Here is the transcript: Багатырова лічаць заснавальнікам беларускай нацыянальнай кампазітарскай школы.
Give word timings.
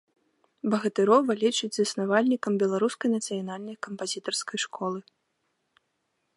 Багатырова 0.73 1.31
лічаць 1.43 1.69
заснавальнікам 1.75 2.53
беларускай 2.65 3.09
нацыянальнай 3.17 3.75
кампазітарскай 3.89 4.57
школы. 4.65 4.99